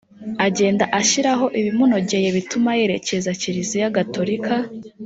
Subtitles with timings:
[0.47, 4.55] agenda ashyiraho ibimunogeye bituma yerekeza kiriziya gatorika